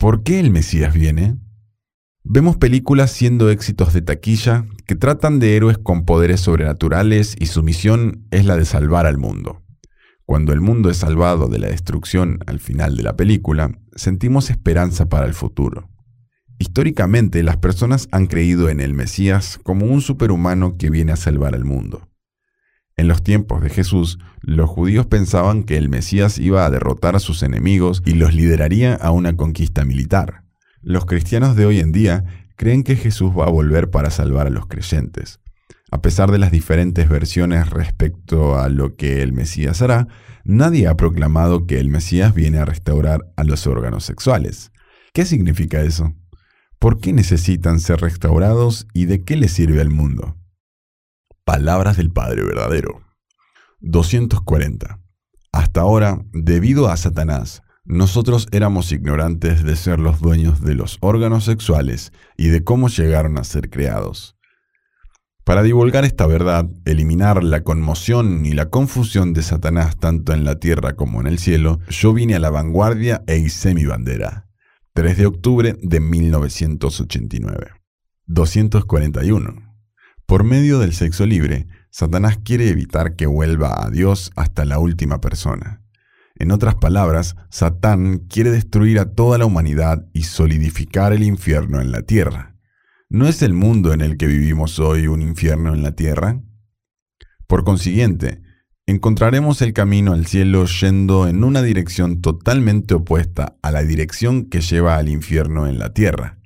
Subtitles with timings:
[0.00, 1.36] ¿Por qué el Mesías viene?
[2.24, 7.62] Vemos películas siendo éxitos de taquilla que tratan de héroes con poderes sobrenaturales y su
[7.62, 9.62] misión es la de salvar al mundo.
[10.24, 15.10] Cuando el mundo es salvado de la destrucción al final de la película, sentimos esperanza
[15.10, 15.90] para el futuro.
[16.58, 21.54] Históricamente, las personas han creído en el Mesías como un superhumano que viene a salvar
[21.54, 22.09] al mundo.
[23.00, 27.18] En los tiempos de Jesús, los judíos pensaban que el Mesías iba a derrotar a
[27.18, 30.44] sus enemigos y los lideraría a una conquista militar.
[30.82, 32.26] Los cristianos de hoy en día
[32.56, 35.40] creen que Jesús va a volver para salvar a los creyentes.
[35.90, 40.06] A pesar de las diferentes versiones respecto a lo que el Mesías hará,
[40.44, 44.72] nadie ha proclamado que el Mesías viene a restaurar a los órganos sexuales.
[45.14, 46.12] ¿Qué significa eso?
[46.78, 50.36] ¿Por qué necesitan ser restaurados y de qué les sirve al mundo?
[51.50, 53.02] Palabras del Padre verdadero.
[53.80, 55.00] 240.
[55.50, 61.42] Hasta ahora, debido a Satanás, nosotros éramos ignorantes de ser los dueños de los órganos
[61.46, 64.36] sexuales y de cómo llegaron a ser creados.
[65.42, 70.60] Para divulgar esta verdad, eliminar la conmoción y la confusión de Satanás tanto en la
[70.60, 74.46] tierra como en el cielo, yo vine a la vanguardia e hice mi bandera.
[74.92, 77.72] 3 de octubre de 1989.
[78.26, 79.69] 241.
[80.30, 85.20] Por medio del sexo libre, Satanás quiere evitar que vuelva a Dios hasta la última
[85.20, 85.82] persona.
[86.36, 91.90] En otras palabras, Satán quiere destruir a toda la humanidad y solidificar el infierno en
[91.90, 92.54] la tierra.
[93.08, 96.40] ¿No es el mundo en el que vivimos hoy un infierno en la tierra?
[97.48, 98.40] Por consiguiente,
[98.86, 104.60] encontraremos el camino al cielo yendo en una dirección totalmente opuesta a la dirección que
[104.60, 106.39] lleva al infierno en la tierra.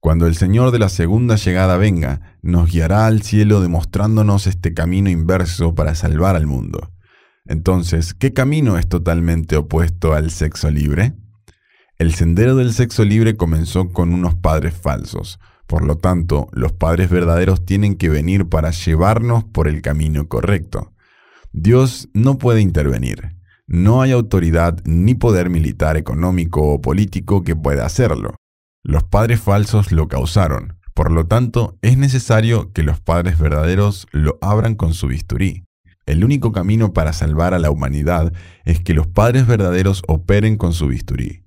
[0.00, 5.10] Cuando el Señor de la segunda llegada venga, nos guiará al cielo demostrándonos este camino
[5.10, 6.90] inverso para salvar al mundo.
[7.44, 11.12] Entonces, ¿qué camino es totalmente opuesto al sexo libre?
[11.98, 15.38] El sendero del sexo libre comenzó con unos padres falsos.
[15.66, 20.94] Por lo tanto, los padres verdaderos tienen que venir para llevarnos por el camino correcto.
[21.52, 23.36] Dios no puede intervenir.
[23.66, 28.34] No hay autoridad ni poder militar, económico o político que pueda hacerlo.
[28.82, 30.78] Los padres falsos lo causaron.
[30.94, 35.64] Por lo tanto, es necesario que los padres verdaderos lo abran con su bisturí.
[36.06, 38.32] El único camino para salvar a la humanidad
[38.64, 41.44] es que los padres verdaderos operen con su bisturí.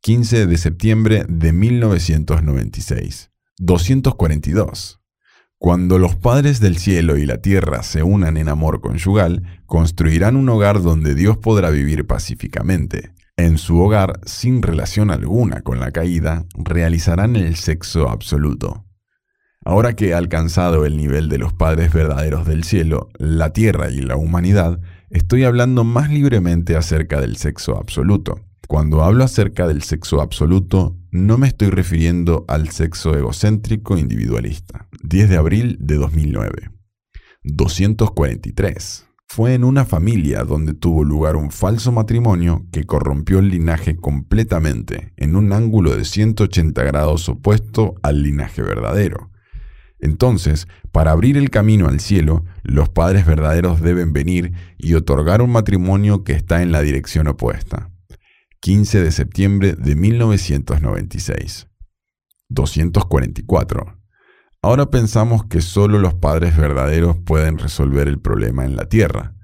[0.00, 3.30] 15 de septiembre de 1996.
[3.58, 5.00] 242.
[5.58, 10.48] Cuando los padres del cielo y la tierra se unan en amor conyugal, construirán un
[10.48, 13.12] hogar donde Dios podrá vivir pacíficamente.
[13.36, 18.84] En su hogar, sin relación alguna con la caída, realizarán el sexo absoluto.
[19.64, 24.00] Ahora que he alcanzado el nivel de los padres verdaderos del cielo, la tierra y
[24.00, 28.40] la humanidad, estoy hablando más libremente acerca del sexo absoluto.
[28.68, 34.88] Cuando hablo acerca del sexo absoluto, no me estoy refiriendo al sexo egocéntrico individualista.
[35.04, 36.70] 10 de abril de 2009.
[37.44, 39.06] 243.
[39.34, 45.14] Fue en una familia donde tuvo lugar un falso matrimonio que corrompió el linaje completamente,
[45.16, 49.30] en un ángulo de 180 grados opuesto al linaje verdadero.
[49.98, 55.50] Entonces, para abrir el camino al cielo, los padres verdaderos deben venir y otorgar un
[55.50, 57.90] matrimonio que está en la dirección opuesta.
[58.60, 61.68] 15 de septiembre de 1996.
[62.50, 64.01] 244.
[64.64, 69.34] Ahora pensamos que solo los padres verdaderos pueden resolver el problema en la tierra.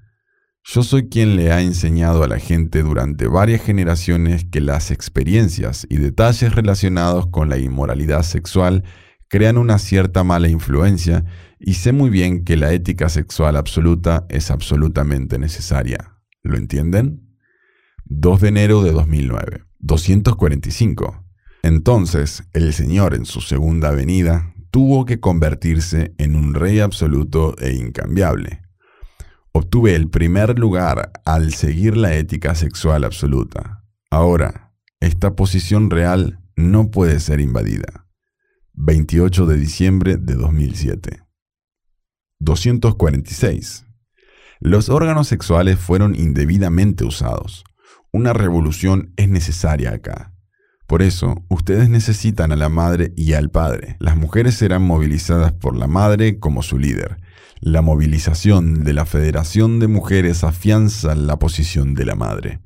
[0.62, 5.88] Yo soy quien le ha enseñado a la gente durante varias generaciones que las experiencias
[5.90, 8.84] y detalles relacionados con la inmoralidad sexual
[9.26, 11.24] crean una cierta mala influencia
[11.58, 16.14] y sé muy bien que la ética sexual absoluta es absolutamente necesaria.
[16.44, 17.34] ¿Lo entienden?
[18.04, 19.64] 2 de enero de 2009.
[19.80, 21.24] 245.
[21.64, 27.74] Entonces, el Señor en su segunda venida tuvo que convertirse en un rey absoluto e
[27.74, 28.62] incambiable.
[29.52, 33.84] Obtuve el primer lugar al seguir la ética sexual absoluta.
[34.10, 38.06] Ahora, esta posición real no puede ser invadida.
[38.74, 41.22] 28 de diciembre de 2007.
[42.40, 43.86] 246.
[44.60, 47.64] Los órganos sexuales fueron indebidamente usados.
[48.12, 50.34] Una revolución es necesaria acá.
[50.88, 53.96] Por eso, ustedes necesitan a la madre y al padre.
[54.00, 57.18] Las mujeres serán movilizadas por la madre como su líder.
[57.60, 62.62] La movilización de la Federación de Mujeres afianza la posición de la madre.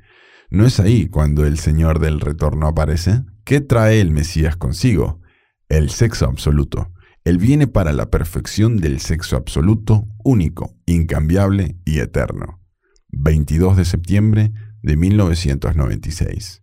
[0.51, 3.25] ¿No es ahí cuando el Señor del Retorno aparece?
[3.43, 5.21] ¿Qué trae el Mesías consigo?
[5.69, 6.93] El sexo absoluto.
[7.25, 12.61] Él viene para la perfección del sexo absoluto, único, incambiable y eterno.
[13.09, 16.62] 22 de septiembre de 1996.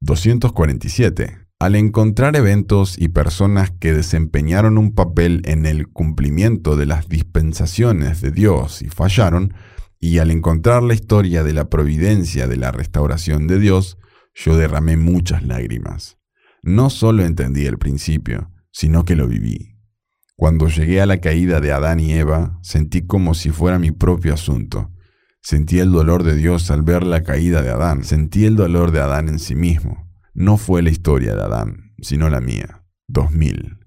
[0.00, 1.38] 247.
[1.60, 8.20] Al encontrar eventos y personas que desempeñaron un papel en el cumplimiento de las dispensaciones
[8.20, 9.54] de Dios y fallaron,
[9.98, 13.98] y al encontrar la historia de la providencia de la restauración de Dios,
[14.34, 16.16] yo derramé muchas lágrimas.
[16.62, 19.74] No solo entendí el principio, sino que lo viví.
[20.36, 24.34] Cuando llegué a la caída de Adán y Eva, sentí como si fuera mi propio
[24.34, 24.92] asunto.
[25.40, 28.04] Sentí el dolor de Dios al ver la caída de Adán.
[28.04, 30.08] Sentí el dolor de Adán en sí mismo.
[30.34, 32.84] No fue la historia de Adán, sino la mía.
[33.08, 33.78] 2000.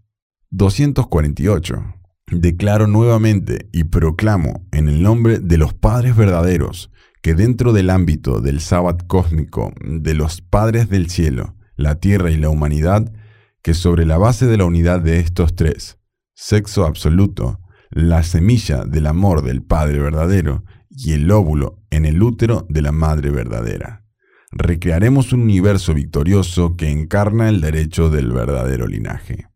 [0.50, 1.83] 248.
[2.31, 8.42] Declaro nuevamente y proclamo en el nombre de los padres verdaderos que dentro del ámbito
[8.42, 13.13] del sábado cósmico de los padres del cielo, la tierra y la humanidad,
[13.62, 16.00] que sobre la base de la unidad de estos tres,
[16.33, 17.59] sexo absoluto,
[17.92, 20.63] la semilla del amor del Padre verdadero
[20.95, 24.05] y el óvulo en el útero de la Madre verdadera.
[24.51, 29.47] Recrearemos un universo victorioso que encarna el derecho del verdadero linaje.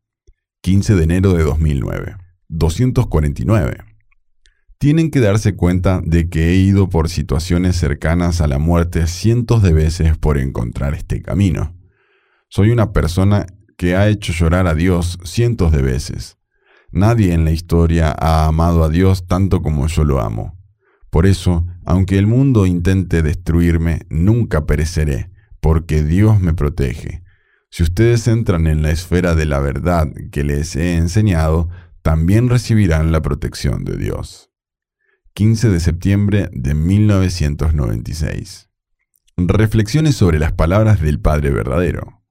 [0.61, 2.15] 15 de enero de 2009.
[2.47, 3.77] 249.
[4.77, 9.61] Tienen que darse cuenta de que he ido por situaciones cercanas a la muerte cientos
[9.61, 11.75] de veces por encontrar este camino.
[12.49, 13.45] Soy una persona
[13.77, 16.37] que ha hecho llorar a Dios cientos de veces.
[16.91, 20.54] Nadie en la historia ha amado a Dios tanto como yo lo amo.
[21.09, 25.29] Por eso, aunque el mundo intente destruirme, nunca pereceré,
[25.61, 27.23] porque Dios me protege.
[27.69, 31.69] Si ustedes entran en la esfera de la verdad que les he enseñado,
[32.01, 34.51] también recibirán la protección de Dios.
[35.33, 38.69] 15 de septiembre de 1996.
[39.35, 42.24] Reflexiones sobre las palabras del Padre verdadero.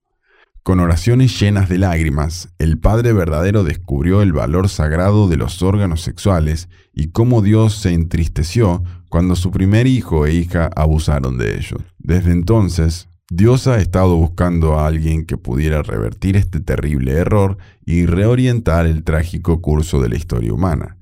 [0.65, 6.01] Con oraciones llenas de lágrimas, el Padre verdadero descubrió el valor sagrado de los órganos
[6.01, 11.83] sexuales y cómo Dios se entristeció cuando su primer hijo e hija abusaron de ellos.
[11.99, 18.07] Desde entonces, Dios ha estado buscando a alguien que pudiera revertir este terrible error y
[18.07, 20.97] reorientar el trágico curso de la historia humana.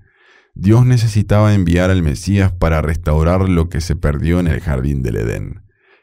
[0.57, 5.19] Dios necesitaba enviar al Mesías para restaurar lo que se perdió en el jardín del
[5.19, 5.63] Edén.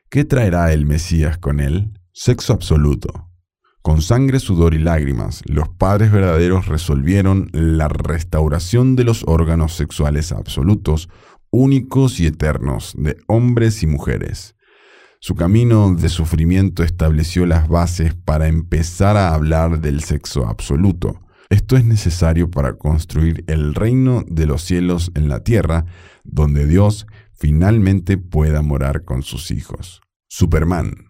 [0.09, 1.99] ¿Qué traerá el Mesías con él?
[2.13, 3.28] Sexo absoluto.
[3.81, 10.33] Con sangre, sudor y lágrimas, los padres verdaderos resolvieron la restauración de los órganos sexuales
[10.33, 11.09] absolutos,
[11.49, 14.55] únicos y eternos, de hombres y mujeres.
[15.21, 21.21] Su camino de sufrimiento estableció las bases para empezar a hablar del sexo absoluto.
[21.49, 25.85] Esto es necesario para construir el reino de los cielos en la tierra,
[26.23, 30.01] donde Dios finalmente pueda morar con sus hijos.
[30.27, 31.08] Superman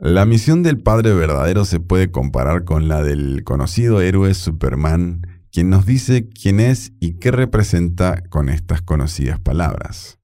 [0.00, 5.68] la misión del Padre verdadero se puede comparar con la del conocido héroe Superman, quien
[5.68, 10.18] nos dice quién es y qué representa con estas conocidas palabras.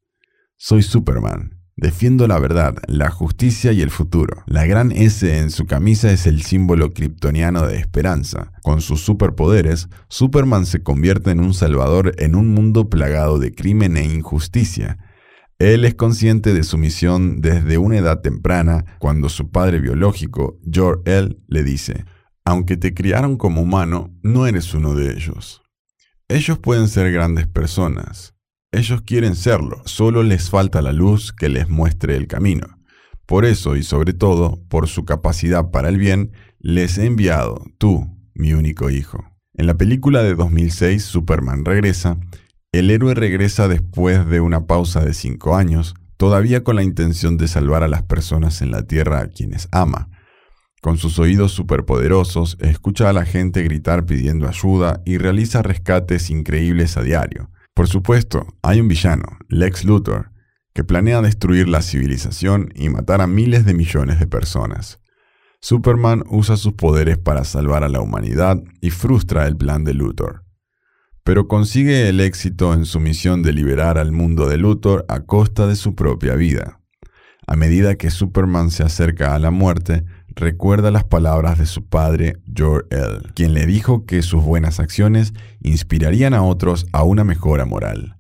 [0.56, 1.52] Soy Superman.
[1.78, 4.43] Defiendo la verdad, la justicia y el futuro.
[4.46, 8.50] La gran S en su camisa es el símbolo kryptoniano de esperanza.
[8.62, 13.99] Con sus superpoderes, Superman se convierte en un salvador en un mundo plagado de crimen
[13.99, 14.96] e injusticia,
[15.58, 21.41] él es consciente de su misión desde una edad temprana, cuando su padre biológico, Jor-El,
[21.49, 22.05] le dice,
[22.44, 25.62] aunque te criaron como humano, no eres uno de ellos.
[26.29, 28.35] Ellos pueden ser grandes personas.
[28.70, 32.67] Ellos quieren serlo, solo les falta la luz que les muestre el camino.
[33.25, 38.06] Por eso y sobre todo, por su capacidad para el bien, les he enviado, tú,
[38.34, 39.25] mi único hijo.
[39.55, 42.19] En la película de 2006, Superman regresa,
[42.79, 47.49] el héroe regresa después de una pausa de cinco años, todavía con la intención de
[47.49, 50.09] salvar a las personas en la Tierra a quienes ama.
[50.83, 56.97] Con sus oídos superpoderosos, escucha a la gente gritar pidiendo ayuda y realiza rescates increíbles
[56.97, 57.51] a diario.
[57.75, 60.31] Por supuesto, hay un villano, Lex Luthor,
[60.75, 65.01] que planea destruir la civilización y matar a miles de millones de personas.
[65.61, 70.45] Superman usa sus poderes para salvar a la humanidad y frustra el plan de Luthor
[71.27, 75.67] pero consigue el éxito en su misión de liberar al mundo de Luthor a costa
[75.67, 76.79] de su propia vida.
[77.49, 82.37] A medida que Superman se acerca a la muerte, recuerda las palabras de su padre,
[82.56, 88.19] Jor-El, quien le dijo que sus buenas acciones inspirarían a otros a una mejora moral.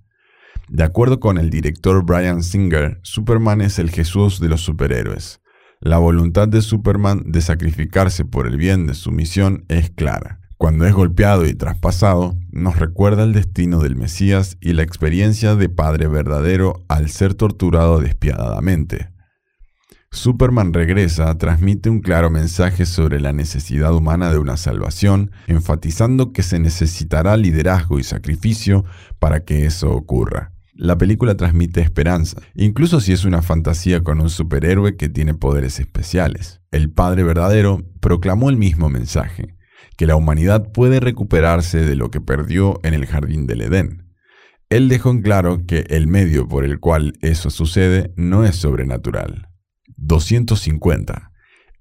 [0.68, 5.40] De acuerdo con el director Brian Singer, Superman es el Jesús de los superhéroes.
[5.78, 10.40] La voluntad de Superman de sacrificarse por el bien de su misión es clara.
[10.58, 15.68] Cuando es golpeado y traspasado, nos recuerda el destino del Mesías y la experiencia de
[15.68, 19.10] Padre verdadero al ser torturado despiadadamente.
[20.10, 26.42] Superman regresa, transmite un claro mensaje sobre la necesidad humana de una salvación, enfatizando que
[26.42, 28.86] se necesitará liderazgo y sacrificio
[29.18, 30.52] para que eso ocurra.
[30.72, 35.80] La película transmite esperanza, incluso si es una fantasía con un superhéroe que tiene poderes
[35.80, 36.62] especiales.
[36.70, 39.55] El Padre verdadero proclamó el mismo mensaje,
[39.96, 44.06] que la humanidad puede recuperarse de lo que perdió en el jardín del Edén.
[44.68, 49.48] Él dejó en claro que el medio por el cual eso sucede no es sobrenatural.
[49.96, 51.32] 250.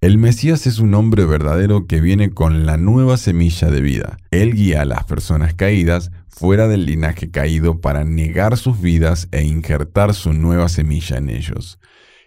[0.02, 4.18] El Mesías es un hombre verdadero que viene con la nueva semilla de vida.
[4.30, 9.44] Él guía a las personas caídas fuera del linaje caído para negar sus vidas e
[9.44, 11.80] injertar su nueva semilla en ellos.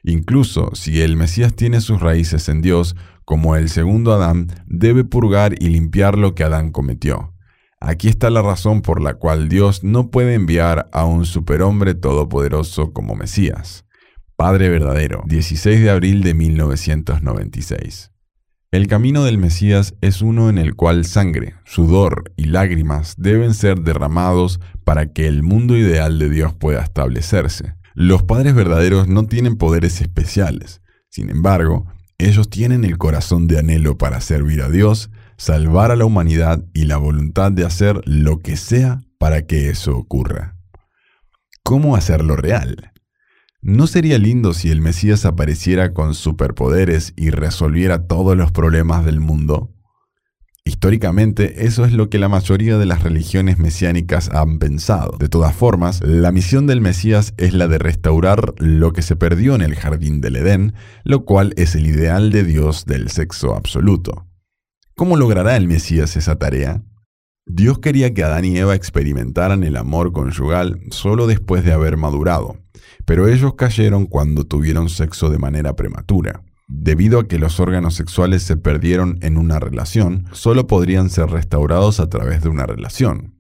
[0.03, 2.97] Incluso si el Mesías tiene sus raíces en Dios,
[3.29, 7.35] como el segundo Adán, debe purgar y limpiar lo que Adán cometió.
[7.79, 12.95] Aquí está la razón por la cual Dios no puede enviar a un superhombre todopoderoso
[12.95, 13.85] como Mesías.
[14.35, 18.13] Padre verdadero, 16 de abril de 1996.
[18.71, 23.81] El camino del Mesías es uno en el cual sangre, sudor y lágrimas deben ser
[23.81, 27.75] derramados para que el mundo ideal de Dios pueda establecerse.
[27.93, 30.81] Los padres verdaderos no tienen poderes especiales.
[31.11, 31.85] Sin embargo,
[32.19, 36.85] ellos tienen el corazón de anhelo para servir a Dios, salvar a la humanidad y
[36.85, 40.57] la voluntad de hacer lo que sea para que eso ocurra.
[41.63, 42.93] ¿Cómo hacerlo real?
[43.61, 49.21] ¿No sería lindo si el Mesías apareciera con superpoderes y resolviera todos los problemas del
[49.21, 49.73] mundo?
[50.69, 55.17] Históricamente, eso es lo que la mayoría de las religiones mesiánicas han pensado.
[55.19, 59.55] De todas formas, la misión del Mesías es la de restaurar lo que se perdió
[59.55, 64.27] en el jardín del Edén, lo cual es el ideal de Dios del sexo absoluto.
[64.95, 66.83] ¿Cómo logrará el Mesías esa tarea?
[67.47, 72.59] Dios quería que Adán y Eva experimentaran el amor conyugal solo después de haber madurado
[73.09, 76.43] pero ellos cayeron cuando tuvieron sexo de manera prematura.
[76.71, 81.99] Debido a que los órganos sexuales se perdieron en una relación, solo podrían ser restaurados
[81.99, 83.39] a través de una relación.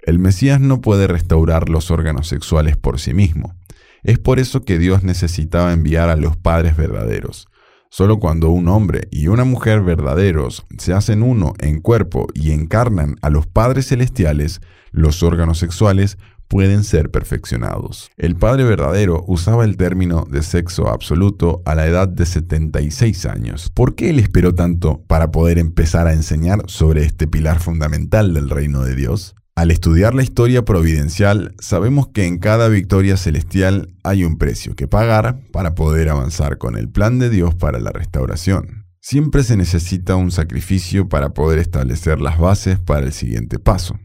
[0.00, 3.54] El Mesías no puede restaurar los órganos sexuales por sí mismo.
[4.02, 7.48] Es por eso que Dios necesitaba enviar a los padres verdaderos.
[7.90, 13.16] Solo cuando un hombre y una mujer verdaderos se hacen uno en cuerpo y encarnan
[13.20, 16.18] a los padres celestiales, los órganos sexuales
[16.48, 18.10] pueden ser perfeccionados.
[18.16, 23.70] El Padre verdadero usaba el término de sexo absoluto a la edad de 76 años.
[23.74, 28.50] ¿Por qué él esperó tanto para poder empezar a enseñar sobre este pilar fundamental del
[28.50, 29.34] reino de Dios?
[29.56, 34.88] Al estudiar la historia providencial, sabemos que en cada victoria celestial hay un precio que
[34.88, 38.84] pagar para poder avanzar con el plan de Dios para la restauración.
[39.00, 43.96] Siempre se necesita un sacrificio para poder establecer las bases para el siguiente paso.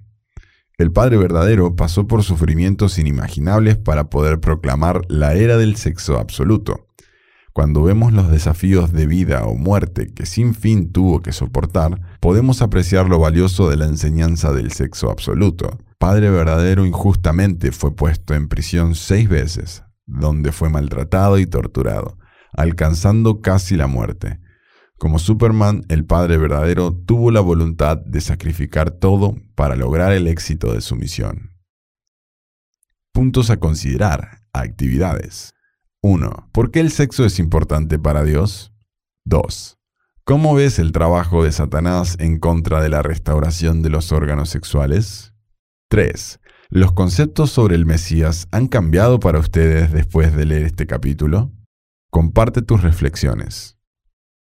[0.80, 6.88] El Padre verdadero pasó por sufrimientos inimaginables para poder proclamar la era del sexo absoluto.
[7.52, 12.62] Cuando vemos los desafíos de vida o muerte que sin fin tuvo que soportar, podemos
[12.62, 15.80] apreciar lo valioso de la enseñanza del sexo absoluto.
[15.98, 22.18] Padre verdadero injustamente fue puesto en prisión seis veces, donde fue maltratado y torturado,
[22.54, 24.40] alcanzando casi la muerte.
[25.00, 30.74] Como Superman, el Padre verdadero tuvo la voluntad de sacrificar todo para lograr el éxito
[30.74, 31.54] de su misión.
[33.14, 34.42] Puntos a considerar.
[34.52, 35.54] Actividades.
[36.02, 36.50] 1.
[36.52, 38.74] ¿Por qué el sexo es importante para Dios?
[39.24, 39.78] 2.
[40.26, 45.34] ¿Cómo ves el trabajo de Satanás en contra de la restauración de los órganos sexuales?
[45.88, 46.42] 3.
[46.72, 51.54] ¿Los conceptos sobre el Mesías han cambiado para ustedes después de leer este capítulo?
[52.10, 53.79] Comparte tus reflexiones.